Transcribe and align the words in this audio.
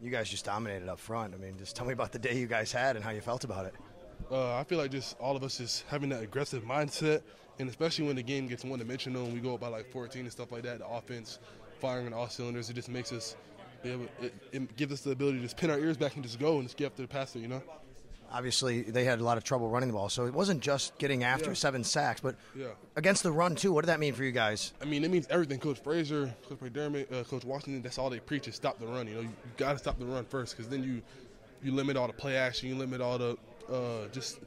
You 0.00 0.10
guys 0.10 0.28
just 0.28 0.44
dominated 0.44 0.88
up 0.88 0.98
front. 0.98 1.34
I 1.34 1.38
mean, 1.38 1.58
just 1.58 1.74
tell 1.74 1.86
me 1.86 1.92
about 1.92 2.12
the 2.12 2.18
day 2.18 2.36
you 2.36 2.46
guys 2.46 2.70
had 2.70 2.96
and 2.96 3.04
how 3.04 3.10
you 3.10 3.20
felt 3.20 3.44
about 3.44 3.66
it. 3.66 3.74
Uh, 4.30 4.56
I 4.56 4.64
feel 4.64 4.78
like 4.78 4.90
just 4.90 5.18
all 5.18 5.36
of 5.36 5.42
us 5.42 5.58
just 5.58 5.84
having 5.88 6.08
that 6.10 6.22
aggressive 6.22 6.64
mindset, 6.64 7.22
and 7.58 7.68
especially 7.68 8.06
when 8.06 8.16
the 8.16 8.22
game 8.22 8.46
gets 8.46 8.64
one 8.64 8.78
dimensional 8.78 9.24
and 9.24 9.34
we 9.34 9.40
go 9.40 9.54
up 9.54 9.60
by 9.60 9.68
like 9.68 9.90
14 9.90 10.22
and 10.22 10.30
stuff 10.30 10.52
like 10.52 10.62
that, 10.62 10.78
the 10.78 10.86
offense 10.86 11.38
firing 11.80 12.06
on 12.06 12.12
all 12.12 12.28
cylinders, 12.28 12.70
it 12.70 12.74
just 12.74 12.88
makes 12.88 13.12
us 13.12 13.36
able, 13.84 14.06
it, 14.20 14.34
it 14.52 14.76
gives 14.76 14.92
us 14.92 15.00
the 15.00 15.10
ability 15.10 15.38
to 15.38 15.42
just 15.44 15.56
pin 15.56 15.70
our 15.70 15.78
ears 15.78 15.96
back 15.96 16.14
and 16.14 16.22
just 16.22 16.38
go 16.38 16.58
and 16.58 16.64
just 16.64 16.76
get 16.76 16.86
after 16.86 17.02
the 17.02 17.08
passer, 17.08 17.38
you 17.38 17.48
know? 17.48 17.62
Obviously, 18.30 18.82
they 18.82 19.04
had 19.04 19.20
a 19.20 19.24
lot 19.24 19.38
of 19.38 19.44
trouble 19.44 19.68
running 19.70 19.88
the 19.88 19.94
ball, 19.94 20.08
so 20.10 20.26
it 20.26 20.34
wasn't 20.34 20.60
just 20.60 20.96
getting 20.98 21.24
after 21.24 21.46
Yeah. 21.50 21.54
seven 21.54 21.82
sacks, 21.82 22.20
but 22.20 22.36
Yeah. 22.54 22.66
against 22.94 23.22
the 23.22 23.32
run 23.32 23.54
too. 23.56 23.72
What 23.72 23.82
did 23.82 23.88
that 23.88 24.00
mean 24.00 24.12
for 24.14 24.22
you 24.22 24.32
guys? 24.32 24.72
I 24.82 24.84
mean, 24.84 25.02
it 25.02 25.10
means 25.10 25.26
everything. 25.30 25.58
Coach 25.58 25.78
Frazier, 25.82 26.34
Coach 26.48 26.58
McDermott, 26.60 27.10
uh, 27.12 27.24
Coach 27.24 27.44
Washington, 27.44 27.80
that's 27.82 27.96
all 27.96 28.10
they 28.10 28.20
preach 28.20 28.46
is 28.46 28.54
stop 28.54 28.78
the 28.78 28.86
run. 28.86 29.06
You 29.08 29.14
know, 29.14 29.20
you, 29.22 29.28
you 29.28 29.50
got 29.56 29.72
to 29.72 29.78
stop 29.78 29.98
the 29.98 30.04
run 30.04 30.24
first 30.26 30.56
because 30.56 30.68
then 30.70 30.82
you 30.84 31.00
you 31.62 31.72
limit 31.72 31.96
all 31.96 32.06
the 32.06 32.12
play 32.12 32.36
action, 32.36 32.68
you 32.68 32.74
limit 32.76 33.00
all 33.00 33.16
the 33.18 33.36
uh, 33.72 34.06
just 34.12 34.38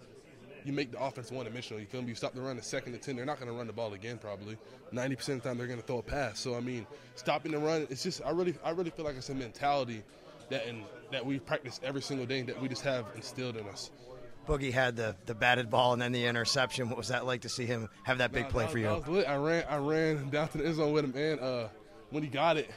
you 0.64 0.72
make 0.74 0.92
the 0.92 1.02
offense 1.04 1.32
one 1.32 1.46
dimensional. 1.46 1.80
You 1.80 1.88
feel 1.88 2.04
me? 2.04 2.10
You 2.10 2.16
stop 2.16 2.34
the 2.36 2.42
run 2.42 2.56
the 2.58 2.62
second 2.62 2.94
to 2.94 3.00
ten, 3.00 3.16
they're 3.16 3.26
not 3.26 3.40
going 3.40 3.52
to 3.52 3.58
run 3.58 3.66
the 3.68 3.74
ball 3.74 3.94
again. 3.94 4.20
Probably 4.20 4.58
ninety 4.92 5.16
percent 5.16 5.38
of 5.38 5.44
the 5.44 5.50
time 5.50 5.58
they're 5.58 5.66
going 5.68 5.82
to 5.82 5.86
throw 5.88 5.98
a 5.98 6.04
pass. 6.04 6.40
So 6.40 6.56
I 6.56 6.60
mean, 6.62 6.86
stopping 7.16 7.52
the 7.52 7.58
run, 7.58 7.88
it's 7.90 8.04
just 8.04 8.22
I 8.24 8.30
really 8.30 8.54
I 8.64 8.70
really 8.70 8.92
feel 8.92 9.06
like 9.06 9.16
it's 9.16 9.30
a 9.30 9.34
mentality 9.36 10.04
that 10.52 10.68
in, 10.68 10.84
that 11.12 11.26
we 11.26 11.40
practice 11.40 11.80
every 11.84 12.02
single 12.02 12.26
day 12.26 12.42
that 12.44 12.62
we 12.62 12.68
just 12.70 12.84
have 12.84 13.06
instilled 13.16 13.58
in 13.58 13.68
us. 13.68 13.92
Boogie 14.48 14.72
had 14.72 14.96
the, 14.96 15.16
the 15.26 15.36
batted 15.36 15.70
ball 15.70 15.94
and 15.94 16.02
then 16.02 16.12
the 16.12 16.26
interception. 16.26 16.90
What 16.90 16.98
was 16.98 17.10
that 17.10 17.26
like 17.26 17.42
to 17.42 17.50
see 17.50 17.66
him 17.66 17.90
have 18.04 18.18
that 18.20 18.32
big 18.32 18.44
Nah, 18.46 18.50
play 18.50 18.64
that 18.66 18.72
for 18.72 18.78
you? 18.80 18.86
that 18.86 19.00
was 19.00 19.08
lit. 19.08 19.28
I 19.30 19.36
ran, 19.36 19.64
I 19.70 19.78
ran 19.78 20.30
down 20.30 20.48
to 20.50 20.58
the 20.58 20.66
end 20.66 20.76
zone 20.76 20.94
with 20.94 21.06
him, 21.06 21.14
and 21.16 21.40
uh, 21.40 21.68
when 22.10 22.24
he 22.24 22.30
got 22.30 22.58
it, 22.58 22.70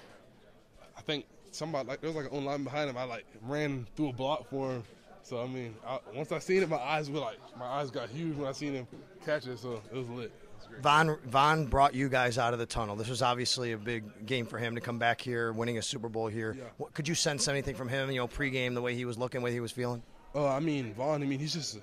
I 0.97 1.01
think 1.01 1.27
somebody 1.51 1.89
like 1.89 2.01
there 2.01 2.11
was 2.11 2.23
like 2.23 2.33
an 2.33 2.45
line 2.45 2.65
behind 2.65 2.91
him. 2.91 2.97
I 2.97 3.05
like 3.05 3.25
ran 3.43 3.87
through 3.97 4.11
a 4.11 4.13
block 4.13 4.49
for 4.51 4.73
him. 4.73 4.85
So 5.23 5.43
I 5.43 5.47
mean, 5.47 5.75
I, 5.87 5.99
once 6.15 6.33
I 6.33 6.39
seen 6.39 6.63
it, 6.63 6.69
my 6.69 6.77
eyes 6.77 7.11
were 7.11 7.21
like 7.21 7.39
my 7.59 7.67
eyes 7.67 7.91
got 7.91 8.11
huge 8.11 8.37
when 8.37 8.47
I 8.47 8.53
seen 8.53 8.75
him 8.75 8.87
catch 9.25 9.47
it. 9.47 9.59
So 9.59 9.81
it 9.91 9.97
was 9.97 10.09
lit. 10.09 10.33
Von 10.81 11.19
Von 11.27 11.67
brought 11.67 11.95
you 11.95 12.09
guys 12.09 12.39
out 12.39 12.53
of 12.53 12.59
the 12.59 12.67
tunnel. 12.67 12.97
This 12.97 13.09
was 13.09 13.23
obviously 13.23 13.73
a 13.73 13.79
big 13.79 14.27
game 14.27 14.47
for 14.47 14.59
him 14.59 14.75
to 14.75 14.81
come 14.81 14.99
back 14.99 15.21
here, 15.21 15.53
winning 15.53 15.79
a 15.79 15.83
Super 15.83 16.09
Bowl 16.09 16.29
here. 16.29 16.55
Yeah. 16.57 16.65
What, 16.77 16.95
could 16.95 17.09
you 17.09 17.15
sense 17.15 17.49
anything 17.49 17.75
from 17.75 17.89
him? 17.89 18.11
You 18.11 18.19
know, 18.19 18.29
pregame, 18.29 18.75
the 18.75 18.83
way 18.83 18.95
he 18.95 19.05
was 19.05 19.19
looking, 19.19 19.41
the 19.41 19.45
way 19.45 19.53
he 19.53 19.61
was 19.61 19.73
feeling. 19.73 20.03
Oh, 20.35 20.47
I 20.47 20.61
mean, 20.61 20.95
Von. 20.95 21.23
I 21.23 21.27
mean, 21.27 21.39
he's 21.39 21.53
just 21.53 21.79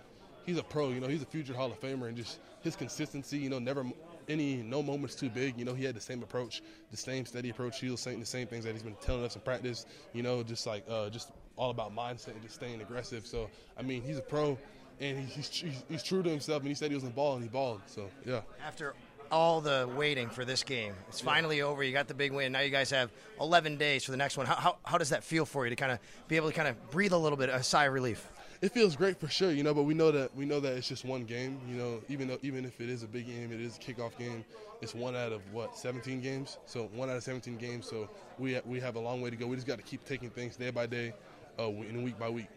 he's 0.46 0.58
a 0.58 0.64
pro. 0.64 0.90
You 0.90 1.00
know, 1.00 1.08
he's 1.08 1.22
a 1.22 1.26
future 1.26 1.54
Hall 1.54 1.72
of 1.72 1.80
Famer, 1.80 2.08
and 2.08 2.18
just 2.18 2.40
his 2.62 2.76
consistency. 2.76 3.38
You 3.38 3.50
know, 3.50 3.60
never 3.60 3.86
any 4.28 4.58
no 4.58 4.84
moments 4.84 5.16
too 5.16 5.30
big. 5.30 5.58
You 5.58 5.66
know, 5.66 5.74
he 5.74 5.84
had 5.84 5.96
the 5.96 6.02
same 6.02 6.24
approach, 6.24 6.62
the 6.92 6.98
same 6.98 7.26
steady 7.26 7.50
approach. 7.50 7.80
He 7.80 7.90
was 7.90 8.00
saying 8.00 8.20
the 8.20 8.26
same 8.26 8.48
things 8.48 8.66
that 8.66 8.74
he's 8.74 8.84
been 8.84 8.96
telling 9.02 9.24
us 9.24 9.36
in 9.36 9.42
practice. 9.42 9.86
You 10.14 10.24
know, 10.24 10.44
just 10.44 10.68
like 10.68 10.86
uh, 10.90 11.10
just 11.10 11.32
all 11.56 11.70
about 11.70 11.96
mindset 11.96 12.30
and 12.30 12.42
just 12.42 12.56
staying 12.56 12.82
aggressive. 12.82 13.28
So, 13.28 13.50
I 13.78 13.82
mean, 13.82 14.02
he's 14.02 14.18
a 14.18 14.22
pro, 14.22 14.58
and 15.00 15.18
he, 15.18 15.26
he's, 15.26 15.50
he's 15.50 15.84
he's 15.90 16.04
true 16.04 16.24
to 16.24 16.30
himself. 16.30 16.60
And 16.62 16.70
he 16.70 16.76
said 16.76 16.90
he 16.90 16.96
was 16.96 17.04
in 17.04 17.12
ball, 17.12 17.36
and 17.36 17.44
he 17.44 17.50
balled. 17.50 17.82
So, 17.88 18.10
yeah. 18.26 18.42
After 18.66 18.94
all 19.32 19.62
the 19.62 19.90
waiting 19.96 20.30
for 20.30 20.44
this 20.44 20.64
game, 20.64 20.94
it's 21.08 21.22
finally 21.22 21.62
over. 21.62 21.84
You 21.84 21.94
got 21.94 22.08
the 22.08 22.14
big 22.14 22.34
win. 22.34 22.52
Now 22.52 22.60
you 22.60 22.70
guys 22.70 22.90
have 22.92 23.12
11 23.40 23.78
days 23.78 24.04
for 24.04 24.12
the 24.12 24.18
next 24.18 24.38
one. 24.38 24.46
How, 24.46 24.56
how, 24.56 24.78
how 24.84 24.98
does 24.98 25.10
that 25.10 25.24
feel 25.24 25.46
for 25.46 25.66
you 25.66 25.70
to 25.70 25.76
kind 25.76 25.92
of 25.92 26.00
be 26.28 26.36
able 26.36 26.50
to 26.50 26.54
kind 26.54 26.68
of 26.68 26.92
breathe 26.92 27.14
a 27.14 27.18
little 27.18 27.38
bit, 27.38 27.50
a 27.50 27.64
sigh 27.64 27.86
of 27.86 27.94
relief? 27.94 28.28
It 28.62 28.72
feels 28.72 28.96
great 28.96 29.20
for 29.20 29.28
sure, 29.28 29.52
you 29.52 29.64
know, 29.64 29.74
but 29.74 29.84
we 29.84 29.96
know 29.96 30.12
that 30.12 30.36
we 30.36 30.46
know 30.46 30.60
that 30.60 30.74
it's 30.74 30.88
just 30.88 31.04
one 31.04 31.24
game, 31.24 31.60
you 31.68 31.76
know. 31.76 32.00
Even 32.10 32.28
though 32.28 32.38
even 32.44 32.64
if 32.64 32.80
it 32.80 32.90
is 32.90 33.02
a 33.02 33.08
big 33.08 33.26
game, 33.26 33.52
it 33.52 33.60
is 33.60 33.78
a 33.78 33.80
kickoff 33.80 34.16
game. 34.20 34.46
It's 34.82 34.94
one 34.94 35.16
out 35.16 35.32
of 35.32 35.42
what 35.52 35.76
17 35.76 36.22
games, 36.22 36.60
so 36.68 36.88
one 36.94 37.10
out 37.10 37.18
of 37.18 37.24
17 37.24 37.58
games. 37.58 37.90
So 37.90 38.08
we 38.38 38.60
we 38.66 38.80
have 38.80 38.98
a 38.98 39.00
long 39.00 39.20
way 39.20 39.32
to 39.32 39.36
go. 39.36 39.48
We 39.48 39.56
just 39.56 39.66
got 39.66 39.78
to 39.78 39.84
keep 39.84 40.06
taking 40.06 40.30
things 40.30 40.58
day 40.58 40.70
by 40.70 40.86
day, 40.86 41.12
uh, 41.58 41.70
and 41.70 42.04
week 42.04 42.20
by 42.20 42.30
week. 42.30 42.50